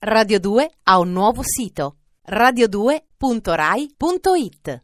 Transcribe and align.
Radio 0.00 0.38
2 0.38 0.70
ha 0.84 1.00
un 1.00 1.10
nuovo 1.10 1.42
sito 1.42 1.96
radio2.rai.it 2.30 4.82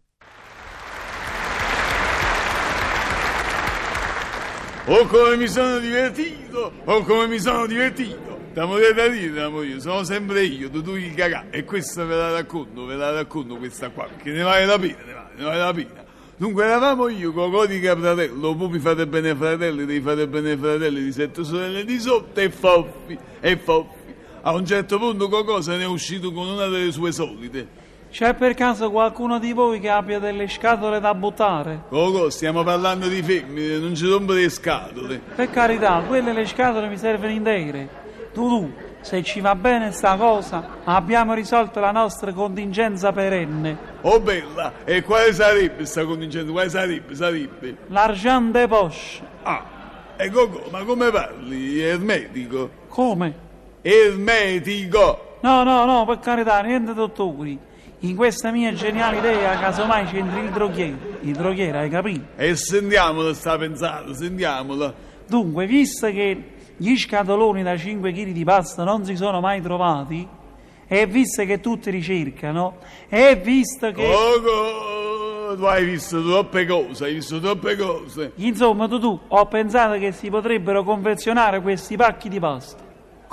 Oh 4.86 5.06
come 5.06 5.36
mi 5.36 5.46
sono 5.46 5.78
divertito, 5.78 6.72
oh 6.84 7.04
come 7.04 7.28
mi 7.28 7.38
sono 7.38 7.64
divertito. 7.66 8.40
Da 8.52 8.66
morire 8.66 8.92
da 8.92 9.06
dire, 9.06 9.40
amore, 9.40 9.78
sono 9.78 10.02
sempre 10.02 10.42
io, 10.42 10.68
tu 10.68 10.82
tu 10.82 10.96
il 10.96 11.14
cagà. 11.14 11.44
E 11.50 11.62
questa 11.62 12.04
ve 12.04 12.16
la 12.16 12.32
racconto, 12.32 12.84
ve 12.84 12.96
la 12.96 13.12
racconto 13.12 13.54
questa 13.54 13.90
qua, 13.90 14.06
perché 14.06 14.32
ne 14.32 14.42
vale 14.42 14.66
la 14.66 14.78
pena, 14.80 14.98
ne 15.06 15.12
vale, 15.12 15.34
ne 15.36 15.44
vale 15.44 15.58
la 15.58 15.72
pena. 15.72 16.04
Dunque 16.36 16.64
eravamo 16.64 17.06
io, 17.06 17.32
Cocò 17.32 17.66
di 17.66 17.78
Capratello, 17.78 18.56
mi 18.56 18.80
fate 18.80 19.06
bene 19.06 19.36
fratelli, 19.36 19.86
devi 19.86 20.00
fare 20.00 20.26
bene 20.26 20.56
fratelli 20.56 21.04
di 21.04 21.12
sette 21.12 21.44
sorelle 21.44 21.84
di 21.84 22.00
sotto 22.00 22.40
e 22.40 22.50
Foffi, 22.50 23.16
e 23.38 23.56
Foffi. 23.56 24.03
A 24.46 24.52
un 24.52 24.66
certo 24.66 24.98
punto 24.98 25.62
se 25.62 25.74
ne 25.74 25.84
è 25.84 25.86
uscito 25.86 26.30
con 26.30 26.46
una 26.46 26.66
delle 26.66 26.92
sue 26.92 27.12
solite. 27.12 27.66
C'è 28.10 28.34
per 28.34 28.52
caso 28.52 28.90
qualcuno 28.90 29.38
di 29.38 29.54
voi 29.54 29.80
che 29.80 29.88
abbia 29.88 30.18
delle 30.18 30.48
scatole 30.48 31.00
da 31.00 31.14
buttare? 31.14 31.84
Cocò, 31.88 32.28
stiamo 32.28 32.62
parlando 32.62 33.08
di 33.08 33.22
femmine, 33.22 33.78
non 33.78 33.94
ci 33.94 34.06
rompere 34.06 34.42
le 34.42 34.50
scatole. 34.50 35.22
Per 35.34 35.48
carità, 35.48 36.02
quelle 36.06 36.34
le 36.34 36.44
scatole 36.44 36.88
mi 36.88 36.98
servono 36.98 37.32
intere. 37.32 37.88
Tu, 38.34 38.46
tu, 38.46 38.72
se 39.00 39.22
ci 39.22 39.40
va 39.40 39.54
bene 39.54 39.92
sta 39.92 40.14
cosa, 40.16 40.80
abbiamo 40.84 41.32
risolto 41.32 41.80
la 41.80 41.90
nostra 41.90 42.30
contingenza 42.34 43.12
perenne. 43.12 43.78
Oh 44.02 44.20
bella, 44.20 44.84
e 44.84 45.02
quale 45.02 45.32
sarebbe 45.32 45.76
questa 45.76 46.04
contingenza? 46.04 46.52
Quale 46.52 46.68
sarebbe? 46.68 47.14
Sarebbe? 47.14 47.76
L'argent 47.86 48.52
de 48.52 48.68
poche. 48.68 49.22
Ah, 49.42 49.64
e 50.18 50.28
Cocò, 50.30 50.68
ma 50.70 50.84
come 50.84 51.10
parli? 51.10 51.80
Ermetico? 51.80 52.68
Come? 52.88 53.43
Ermetico! 53.86 55.36
No, 55.42 55.62
no, 55.62 55.84
no, 55.84 56.06
per 56.06 56.18
carità, 56.20 56.58
niente 56.62 56.94
dottori. 56.94 57.58
In 57.98 58.16
questa 58.16 58.50
mia 58.50 58.72
geniale 58.72 59.18
idea, 59.18 59.58
casomai 59.58 60.06
c'entri 60.06 60.40
il 60.40 60.50
droghiere. 60.50 61.18
Il 61.20 61.34
droghiere, 61.34 61.80
hai 61.80 61.90
capito? 61.90 62.24
E 62.36 62.56
sentiamola 62.56 63.34
sta 63.34 63.58
pensata, 63.58 64.14
sentiamola. 64.14 64.94
Dunque, 65.26 65.66
visto 65.66 66.06
che 66.06 66.52
gli 66.78 66.96
scatoloni 66.96 67.62
da 67.62 67.76
5 67.76 68.10
kg 68.10 68.30
di 68.30 68.42
pasta 68.42 68.84
non 68.84 69.04
si 69.04 69.16
sono 69.16 69.40
mai 69.40 69.60
trovati, 69.60 70.26
e 70.86 71.06
visto 71.06 71.44
che 71.44 71.60
tutti 71.60 71.90
ricercano, 71.90 72.78
e 73.10 73.36
visto 73.36 73.92
che... 73.92 74.02
Cocò, 74.02 75.56
tu 75.56 75.64
hai 75.64 75.84
visto 75.84 76.22
troppe 76.22 76.64
cose, 76.64 77.04
hai 77.04 77.12
visto 77.12 77.38
troppe 77.38 77.76
cose. 77.76 78.32
Insomma, 78.36 78.88
tu, 78.88 78.98
tu, 78.98 79.20
ho 79.28 79.44
pensato 79.44 79.98
che 79.98 80.12
si 80.12 80.30
potrebbero 80.30 80.84
confezionare 80.84 81.60
questi 81.60 81.96
pacchi 81.96 82.30
di 82.30 82.40
pasta. 82.40 82.83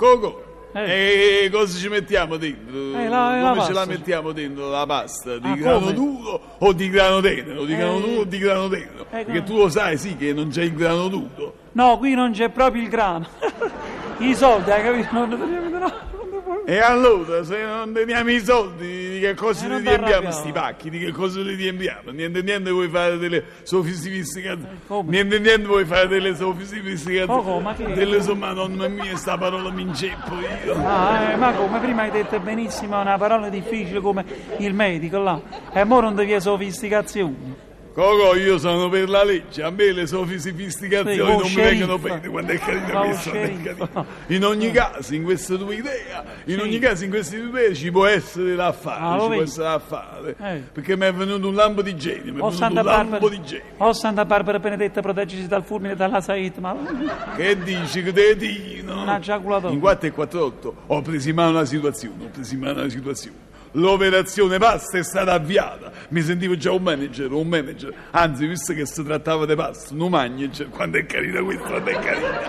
Cocò, 0.06 0.42
Eh. 0.72 1.44
e 1.44 1.50
cosa 1.52 1.78
ci 1.78 1.88
mettiamo 1.88 2.36
dentro? 2.36 2.98
Eh, 2.98 3.06
la- 3.08 3.40
la 3.40 3.50
come 3.50 3.64
ce 3.66 3.72
la 3.72 3.84
mettiamo 3.84 4.32
dentro 4.32 4.68
la 4.68 4.84
pasta? 4.84 5.38
Di 5.38 5.46
Ah, 5.46 5.54
grano 5.54 5.78
come? 5.78 5.92
duro 5.92 6.40
o 6.58 6.72
di 6.72 6.90
grano 6.90 7.20
tenero? 7.20 7.64
Di 7.64 7.76
grano 7.76 7.98
Eh. 7.98 8.00
duro 8.00 8.20
o 8.22 8.24
di 8.24 8.38
grano 8.38 8.68
tenero? 8.68 9.06
Eh, 9.12 9.22
Perché 9.24 9.44
tu 9.44 9.58
lo 9.58 9.68
sai, 9.68 9.96
sì, 9.96 10.16
che 10.16 10.32
non 10.32 10.48
c'è 10.48 10.62
il 10.64 10.74
grano 10.74 11.06
duro. 11.06 11.54
No, 11.72 11.98
qui 11.98 12.14
non 12.14 12.32
c'è 12.32 12.48
proprio 12.48 12.82
il 12.82 12.88
grano. 12.88 13.28
I 14.18 14.34
soldi, 14.34 14.72
hai 14.72 14.82
capito? 14.82 15.08
Non 15.12 15.28
non 15.28 15.38
puoi- 16.42 16.62
E 16.64 16.78
allora, 16.80 17.44
se 17.44 17.62
non 17.64 17.92
teniamo 17.92 18.30
i 18.32 18.40
soldi, 18.44 18.86
di 19.10 19.11
che 19.22 19.34
cosa 19.34 19.64
Eh, 19.66 19.68
li 19.80 19.88
riempiamo 19.88 20.30
sti 20.30 20.52
pacchi? 20.52 20.90
Di 20.90 20.98
che 20.98 21.10
cosa 21.12 21.40
li 21.40 21.54
riempiamo? 21.54 22.10
Niente, 22.10 22.42
niente 22.42 22.70
vuoi 22.70 22.88
fare 22.88 23.16
delle 23.18 23.42
sofisticazioni. 23.62 24.66
come? 24.86 25.10
Niente, 25.10 25.38
niente 25.38 25.66
vuoi 25.66 25.84
fare 25.84 26.08
delle 26.08 26.34
sofisticazioni. 26.34 27.26
Poco, 27.26 27.58
ma 27.60 27.74
che- 27.74 27.92
Delle 27.92 28.16
insomma, 28.16 28.52
mamma 28.52 28.88
mia, 28.88 29.16
sta 29.16 29.36
parola 29.38 29.70
mi 29.70 29.82
inceppo 29.82 30.34
io. 30.64 30.74
Ah, 30.86 31.30
eh, 31.32 31.36
ma 31.36 31.52
come 31.52 31.78
prima 31.80 32.02
hai 32.02 32.10
detto 32.10 32.38
benissimo 32.40 33.00
una 33.00 33.16
parola 33.18 33.48
difficile 33.48 34.00
come 34.00 34.24
il 34.58 34.74
medico 34.74 35.18
là. 35.18 35.40
E 35.72 35.84
mo 35.84 36.00
non 36.00 36.14
devi 36.14 36.40
sofisticazioni. 36.40 37.70
Coco, 37.94 38.34
io 38.36 38.56
sono 38.56 38.88
per 38.88 39.06
la 39.06 39.22
legge, 39.22 39.62
a 39.62 39.68
me 39.68 39.92
le 39.92 40.06
sofisticazioni 40.06 41.14
non 41.18 41.42
mi 41.42 41.54
vengono 41.54 41.98
bene 41.98 42.26
quando 42.26 42.52
è 42.52 42.58
carino 42.58 43.12
sceriffo. 43.12 43.86
carino. 43.86 44.06
In 44.28 44.44
ogni 44.46 44.70
caso, 44.70 45.14
in 45.14 45.22
questa 45.24 45.56
tua 45.56 45.74
idea, 45.74 46.24
in 46.46 46.58
ogni 46.60 46.78
caso, 46.78 47.04
in 47.04 47.10
queste 47.10 47.36
tue 47.38 47.48
idee 47.64 47.74
ci 47.74 47.90
può 47.90 48.06
essere 48.06 48.54
da 48.54 48.72
fare, 48.72 48.98
Ah, 49.04 49.12
ci 49.12 49.18
può 49.18 49.28
vedi? 49.28 49.42
essere 49.42 49.64
da 49.68 49.78
fare. 49.78 50.36
Eh. 50.40 50.62
Perché 50.72 50.96
mi 50.96 51.04
è 51.04 51.12
venuto 51.12 51.48
un 51.48 51.54
lampo 51.54 51.82
di 51.82 51.94
genio, 51.94 52.32
mi 52.32 52.38
è 52.38 52.42
Oh 52.42 52.48
venuto 52.48 52.64
un 52.64 52.72
lampo 52.74 52.82
Barbara, 53.18 53.28
di 53.28 53.42
genio. 53.42 53.64
oh 53.76 53.92
Santa 53.92 54.24
Barbara 54.24 54.58
Benedetta, 54.58 55.02
proteggisi 55.02 55.46
dal 55.46 55.62
fulmine 55.62 55.92
e 55.92 55.96
dalla 55.96 56.22
saetta. 56.22 56.60
Ma 56.62 56.74
Che 57.36 57.58
dici, 57.62 58.02
cretino? 58.02 59.02
Una 59.02 59.18
giaculatore. 59.18 59.74
In 59.74 59.80
4 59.80 60.08
e 60.08 60.12
48 60.12 60.74
ho 60.86 61.02
preso 61.02 61.28
in 61.28 61.34
mano 61.34 61.50
una 61.50 61.66
situazione, 61.66 62.24
ho 62.24 62.28
preso 62.32 62.54
in 62.54 62.60
mano 62.60 62.80
una 62.80 62.88
situazione. 62.88 63.50
L'operazione 63.72 64.58
pasta 64.58 64.98
è 64.98 65.02
stata 65.02 65.32
avviata. 65.32 65.90
Mi 66.08 66.20
sentivo 66.22 66.56
già 66.56 66.72
un 66.72 66.82
manager, 66.82 67.32
un 67.32 67.48
manager. 67.48 67.94
Anzi, 68.10 68.46
visto 68.46 68.74
che 68.74 68.84
si 68.84 69.02
trattava 69.02 69.46
di 69.46 69.54
pasta, 69.54 69.94
un 69.94 70.10
manager, 70.10 70.68
quando 70.68 70.98
è 70.98 71.06
carina 71.06 71.42
questa, 71.42 71.68
quando 71.68 71.90
è 71.90 71.98
carina. 71.98 72.40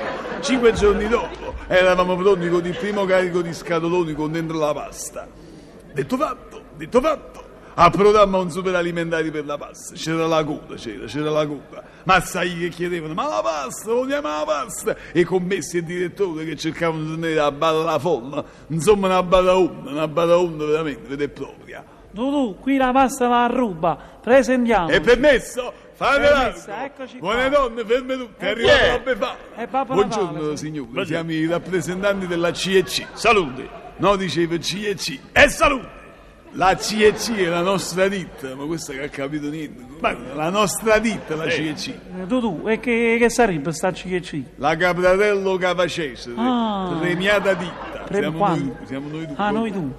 Cinque 0.41 0.73
giorni 0.73 1.07
dopo 1.07 1.55
eravamo 1.67 2.17
pronti 2.17 2.49
con 2.49 2.65
il 2.65 2.75
primo 2.75 3.05
carico 3.05 3.41
di 3.41 3.53
scatoloni 3.53 4.13
con 4.13 4.31
dentro 4.31 4.57
la 4.57 4.73
pasta. 4.73 5.27
Detto 5.93 6.17
fatto, 6.17 6.63
detto 6.75 6.99
fatto. 6.99 7.42
Approdammo 7.75 8.37
a 8.37 8.41
un 8.41 8.51
superalimentare 8.51 9.31
per 9.31 9.45
la 9.45 9.57
pasta. 9.57 9.95
C'era 9.95 10.27
la 10.27 10.43
coda, 10.43 10.75
c'era, 10.75 11.05
c'era 11.05 11.29
la 11.31 11.45
coda. 11.47 11.83
Ma 12.03 12.19
sai 12.21 12.57
che 12.59 12.69
chiedevano? 12.69 13.13
Ma 13.13 13.27
la 13.27 13.41
pasta, 13.41 13.91
vogliamo 13.91 14.27
la 14.27 14.43
pasta? 14.45 14.95
E 15.11 15.23
commessi 15.23 15.77
e 15.77 15.79
il 15.79 15.85
direttore 15.85 16.45
che 16.45 16.55
cercavano 16.55 17.03
di 17.03 17.19
tenere 17.19 17.39
a 17.39 17.51
balla 17.51 17.83
la 17.83 17.99
folla. 17.99 18.43
Insomma, 18.67 19.07
una 19.07 19.23
balla 19.23 19.57
onda, 19.57 19.89
una 19.89 20.07
balla 20.07 20.37
onda 20.37 20.65
veramente, 20.65 21.07
vera 21.07 21.23
e 21.23 21.29
propria. 21.29 21.83
tu, 22.13 22.29
tu, 22.29 22.57
qui 22.59 22.77
la 22.77 22.91
pasta 22.91 23.27
va 23.27 23.43
a 23.45 23.47
ruba. 23.47 23.97
Presentiamo. 24.21 24.89
È 24.89 25.01
permesso? 25.01 25.73
Fate 25.95 26.53
eccoci 26.85 27.19
Buone 27.19 27.49
donne, 27.49 27.85
ferme 27.85 28.17
tutte, 28.17 28.51
è 28.51 28.57
Eh, 28.57 28.79
è? 28.79 28.91
la 28.93 28.99
befana. 28.99 29.37
È 29.55 29.67
Buongiorno 29.67 30.31
Natale, 30.31 30.57
sì. 30.57 30.65
signori, 30.65 31.05
siamo 31.05 31.31
i 31.31 31.47
rappresentanti 31.47 32.27
della 32.27 32.51
CEC. 32.51 33.07
Salute. 33.13 33.69
No, 33.97 34.15
dicevo 34.15 34.57
CEC. 34.59 35.19
E 35.31 35.49
salute. 35.49 36.01
La 36.55 36.77
CEC 36.77 37.33
è 37.35 37.45
la 37.47 37.61
nostra 37.61 38.07
ditta, 38.07 38.53
ma 38.55 38.65
questa 38.65 38.93
che 38.93 39.03
ha 39.03 39.09
capito 39.09 39.49
niente. 39.49 39.83
La 40.35 40.49
nostra 40.49 40.99
ditta, 40.99 41.35
la 41.35 41.49
CEC. 41.49 41.87
Eh, 41.87 42.27
Tu, 42.27 42.39
tu, 42.39 42.67
e 42.67 42.79
che, 42.79 43.15
che 43.19 43.29
sarebbe 43.29 43.71
sta 43.71 43.91
CC? 43.91 44.39
La 44.57 44.75
Capratello 44.75 45.57
Cavacese, 45.57 46.31
Ah. 46.37 46.95
premiata 46.99 47.53
ditta. 47.55 48.03
Pre- 48.05 48.19
siamo, 48.19 48.37
quando? 48.37 48.73
noi, 48.77 48.85
siamo 48.85 49.07
noi 49.09 49.25
due. 49.25 49.35
Ah, 49.37 49.49
noi 49.49 49.71
tu. 49.71 49.95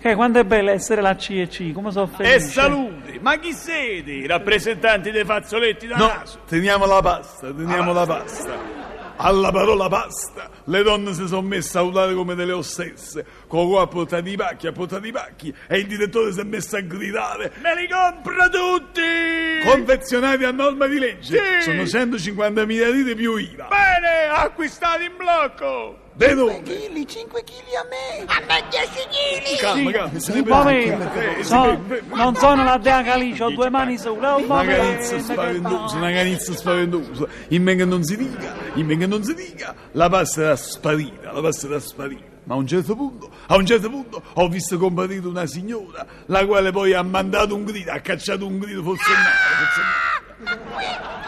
che 0.00 0.14
quanto 0.16 0.38
è 0.38 0.44
bello 0.44 0.70
essere 0.70 1.02
la 1.02 1.14
CC, 1.14 1.72
come 1.72 1.90
so 1.90 2.06
felice. 2.06 2.34
E 2.36 2.40
salute! 2.40 3.18
Ma 3.20 3.36
chi 3.36 3.52
siete? 3.52 4.12
I 4.12 4.26
rappresentanti 4.26 5.10
dei 5.10 5.24
fazzoletti 5.24 5.86
da 5.88 5.96
No, 5.96 6.06
naso? 6.06 6.38
teniamo 6.48 6.86
la 6.86 7.02
pasta, 7.02 7.52
teniamo 7.52 7.92
la 7.92 8.06
pasta. 8.06 8.55
Alla 9.18 9.50
parola 9.50 9.88
pasta, 9.88 10.50
le 10.64 10.82
donne 10.82 11.14
si 11.14 11.26
sono 11.26 11.40
messe 11.40 11.78
a 11.78 11.82
urlare 11.82 12.14
come 12.14 12.34
delle 12.34 12.52
ossesse. 12.52 13.24
Coco 13.46 13.80
ha 13.80 13.86
portato 13.86 14.28
i 14.28 14.36
pacchi, 14.36 14.66
ha 14.66 14.72
portato 14.72 15.06
i 15.06 15.10
pacchi 15.12 15.54
e 15.66 15.78
il 15.78 15.86
direttore 15.86 16.32
si 16.32 16.40
è 16.40 16.44
messo 16.44 16.76
a 16.76 16.80
gridare. 16.80 17.52
Me 17.62 17.74
li 17.74 17.88
compro 17.88 18.48
tutti! 18.50 19.00
Confezionati 19.64 20.44
a 20.44 20.50
norma 20.50 20.86
di 20.86 20.98
legge, 20.98 21.60
Sì. 21.60 21.70
sono 21.70 21.86
150 21.86 22.66
miliardi 22.66 23.14
più 23.14 23.36
IVA. 23.36 23.68
Bene, 23.68 24.28
acquistati 24.30 25.04
in 25.04 25.16
blocco! 25.16 26.04
Vedo, 26.16 26.46
chili, 26.64 27.06
5 27.06 27.42
chili 27.44 27.76
a 27.76 27.84
me. 27.90 28.24
A 28.26 28.40
me 28.46 28.64
10 28.70 28.88
chili. 29.10 29.56
calma, 29.58 29.90
calma, 29.90 30.18
si 30.18 30.42
No, 31.52 31.78
fermi. 31.86 32.08
non 32.14 32.34
sono 32.36 32.64
la 32.64 32.78
Dea 32.78 33.02
Calice, 33.02 33.42
ho 33.44 33.50
due 33.50 33.68
mani 33.68 33.98
sopra. 33.98 34.36
Un 34.36 34.46
po' 34.46 34.54
Una 34.54 34.64
canizza 34.64 35.18
spaventosa, 35.18 35.96
una 35.96 36.10
canizza 36.12 36.52
spaventosa. 36.54 37.26
In 37.48 37.62
men 37.62 37.76
che 37.76 37.84
non 37.84 38.02
si 38.02 38.16
dica, 38.16 38.54
in 38.74 38.86
men 38.86 38.98
che 38.98 39.06
non 39.06 39.22
si 39.24 39.34
dica, 39.34 39.74
la 39.92 40.08
pasta 40.08 40.40
era 40.40 40.56
sparita, 40.56 41.32
la 41.32 41.40
pasta 41.42 41.66
era 41.66 41.80
sparita. 41.80 42.24
Ma 42.44 42.54
a 42.54 42.56
un 42.58 42.66
certo 42.66 42.94
punto, 42.96 43.28
a 43.48 43.56
un 43.56 43.66
certo 43.66 43.90
punto, 43.90 44.22
ho 44.34 44.48
visto 44.48 44.78
comparire 44.78 45.26
una 45.26 45.46
signora, 45.46 46.06
la 46.26 46.46
quale 46.46 46.70
poi 46.70 46.94
ha 46.94 47.02
mandato 47.02 47.54
un 47.54 47.64
grido, 47.64 47.92
ha 47.92 47.98
cacciato 48.00 48.46
un 48.46 48.58
grido 48.58 48.82
forsennale, 48.82 49.34
forsennale. 49.58 50.14
Qui, 50.36 50.46
qui 50.46 50.84
c'è. 50.84 51.25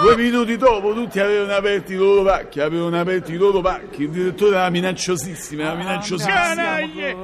Due 0.00 0.16
minuti 0.16 0.56
dopo 0.56 0.92
tutti 0.92 1.18
avevano 1.18 1.54
aperto 1.54 1.92
i 1.92 1.96
loro 1.96 2.22
pacchi, 2.22 2.60
avevano 2.60 2.98
aperto 3.00 3.32
i 3.32 3.36
loro 3.36 3.60
pacchi. 3.60 4.02
Il 4.02 4.10
direttore 4.10 4.54
era 4.56 4.70
minacciosissimo, 4.70 5.62
era 5.62 5.74
minacciosissimo. 5.74 6.34
Canaglie. 6.34 7.14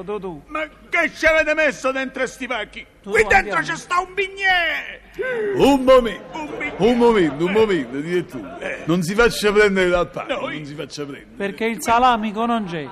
Ma 0.47 0.69
che 0.88 1.11
ci 1.15 1.25
avete 1.26 1.55
messo 1.55 1.93
dentro 1.93 2.26
sti 2.26 2.47
pacchi? 2.49 2.87
Tu 3.03 3.11
Qui 3.11 3.25
dentro 3.29 3.61
c'è 3.61 3.76
sta 3.76 4.00
un 4.00 4.12
bignè! 4.15 5.00
Un 5.56 5.85
momento, 5.85 6.37
Un 6.38 6.50
bignè. 6.59 6.75
un 6.79 6.97
momento, 6.99 7.44
un 7.44 7.53
momento, 7.53 8.00
direttore. 8.00 8.82
Non 8.87 9.03
si 9.03 9.15
faccia 9.15 9.53
prendere 9.53 9.88
dal 9.88 10.11
pacco, 10.11 10.41
Noi? 10.41 10.56
non 10.56 10.65
si 10.67 10.75
faccia 10.75 11.03
prendere. 11.05 11.31
Perché 11.37 11.67
il 11.67 11.81
salamico 11.81 12.44
non 12.44 12.65
c'è. 12.65 12.88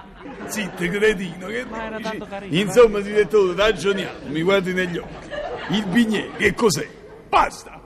Zitto, 0.46 0.84
cretino, 0.88 1.46
che 1.48 1.64
Ma 1.68 1.84
era 1.86 1.98
tanto 1.98 2.26
carino, 2.26 2.54
Insomma, 2.56 3.00
direttore, 3.00 3.56
ragioniamo, 3.56 4.18
mi 4.26 4.42
guardi 4.42 4.72
negli 4.72 4.98
occhi. 4.98 5.28
Il 5.70 5.86
bignè, 5.86 6.28
che 6.36 6.54
cos'è? 6.54 6.88
Basta! 7.28 7.80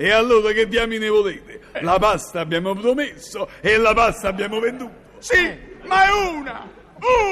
E 0.00 0.10
allora 0.12 0.52
che 0.52 0.68
diamine 0.68 1.08
volete? 1.08 1.60
La 1.80 1.98
pasta 1.98 2.38
abbiamo 2.40 2.72
promesso 2.74 3.48
e 3.60 3.76
la 3.76 3.92
pasta 3.94 4.28
abbiamo 4.28 4.60
venduto. 4.60 4.92
Sì, 5.18 5.58
ma 5.86 6.06
è 6.06 6.10
una! 6.12 6.76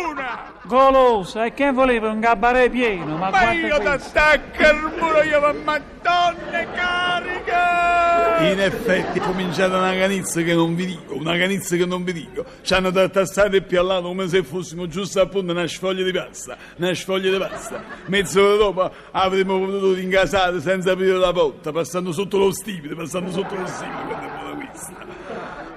Una! 0.09 0.53
Golosa, 0.65 1.45
e 1.45 1.53
che 1.55 1.71
voleva 1.71 2.09
un 2.11 2.19
gabarè 2.21 2.69
pieno? 2.69 3.17
Ma, 3.17 3.31
Ma 3.31 3.53
io 3.53 3.77
questo. 3.81 4.11
t'attacco 4.11 4.63
il 4.63 4.93
muro, 4.99 5.23
io 5.23 5.41
ma 5.41 5.53
madonna 5.53 6.65
carica! 6.75 7.16
In 7.49 8.61
effetti 8.61 9.19
è 9.19 9.23
cominciata 9.23 9.79
una 9.79 9.95
canizza 9.95 10.43
che 10.43 10.53
non 10.55 10.75
vi 10.75 10.87
dico, 10.87 11.15
una 11.15 11.37
canizza 11.37 11.77
che 11.77 11.87
non 11.87 12.05
vi 12.05 12.13
dico. 12.13 12.45
Ci 12.63 12.75
hanno 12.75 12.91
tartassato 12.91 13.57
e 13.57 13.63
piallato 13.63 14.03
come 14.03 14.29
se 14.29 14.43
fossimo 14.43 14.87
giusto 14.87 15.21
appunto 15.21 15.53
una 15.53 15.67
sfoglia 15.67 16.05
di 16.05 16.13
pasta, 16.13 16.57
una 16.77 16.93
sfoglia 16.93 17.31
di 17.31 17.39
pasta. 17.39 17.83
Mezz'ora 18.07 18.57
dopo 18.57 18.91
avremmo 19.13 19.59
potuto 19.59 19.97
ingasare 19.97 20.61
senza 20.61 20.93
aprire 20.93 21.17
la 21.17 21.33
porta, 21.33 21.73
passando 21.73 22.13
sotto 22.13 22.39
lo 22.39 22.53
stipite, 22.53 22.95
passando 22.95 23.31
sotto 23.31 23.55
lo 23.55 23.67
stipite 23.67 24.03
quando 24.07 24.27
è 24.27 24.39
buona 24.39 24.67
questa. 24.67 24.95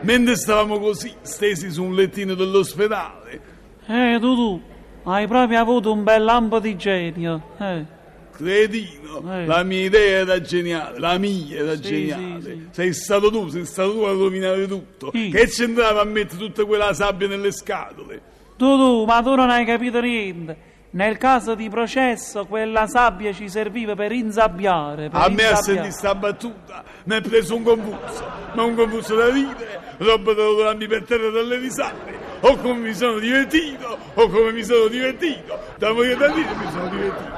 Mentre 0.02 0.36
stavamo 0.36 0.80
così, 0.80 1.14
stesi 1.22 1.72
su 1.72 1.84
un 1.84 1.94
lettino 1.94 2.34
dell'ospedale, 2.34 3.42
Eh, 3.88 4.18
tu, 4.20 4.36
tu, 4.36 4.62
hai 5.04 5.28
proprio 5.28 5.60
avuto 5.60 5.92
un 5.92 6.04
bel 6.04 6.24
lampo 6.24 6.60
di 6.60 6.76
genio. 6.76 7.42
Eh. 7.58 7.98
Cretino, 8.44 9.22
Eh. 9.34 9.46
la 9.46 9.64
mia 9.64 9.84
idea 9.84 10.20
era 10.22 10.40
geniale, 10.40 10.98
la 10.98 11.18
mia 11.18 11.58
era 11.58 11.76
Sì, 11.76 11.82
geniale. 11.82 12.42
sì, 12.42 12.48
sì. 12.50 12.68
Sei 12.72 12.94
stato 12.94 13.30
tu, 13.30 13.50
sei 13.50 13.66
stato 13.66 13.92
tu 13.92 14.00
a 14.04 14.12
rovinare 14.12 14.66
tutto. 14.66 15.12
Che 15.12 15.48
c'entrava 15.50 16.00
a 16.02 16.06
mettere 16.06 16.38
tutta 16.40 16.64
quella 16.64 16.94
sabbia 16.94 17.28
nelle 17.28 17.52
scatole? 17.52 18.22
Tu, 18.56 18.78
tu, 18.78 19.04
ma 19.06 19.22
tu 19.22 19.36
non 19.36 19.50
hai 19.50 19.66
capito 19.66 20.00
niente. 20.00 20.68
Nel 20.92 21.18
caso 21.18 21.54
di 21.54 21.70
processo, 21.70 22.46
quella 22.46 22.88
sabbia 22.88 23.32
ci 23.34 23.48
serviva 23.50 23.94
per 23.94 24.12
insabbiare. 24.14 25.10
Per 25.10 25.20
A 25.22 25.28
me 25.30 25.44
a 25.46 25.50
insabbiare. 25.52 25.62
sentire 25.64 25.92
sta 25.92 26.16
battuta 26.16 26.84
mi 27.04 27.16
è 27.18 27.22
preso 27.22 27.56
un 27.56 27.64
convulso, 27.64 28.26
ma 28.54 28.64
un 28.64 28.74
convulso 28.76 29.16
da 29.16 29.30
ridere, 29.30 29.80
roba 29.98 30.34
da 30.34 30.44
rotolarmi 30.44 30.88
per 30.88 31.04
terra 31.04 31.30
dalle 31.30 31.58
risate. 31.58 32.18
O 32.42 32.56
come 32.56 32.80
mi 32.88 32.94
sono 32.94 33.20
divertito, 33.20 33.98
o 34.14 34.30
come 34.30 34.52
mi 34.54 34.64
sono 34.64 34.88
divertito. 34.88 35.60
Da 35.78 35.92
morire 35.92 36.16
da 36.16 36.28
dire 36.30 36.56
mi 36.56 36.72
sono 36.72 36.88
divertito. 36.88 37.38